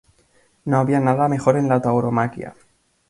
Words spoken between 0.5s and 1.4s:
No había nada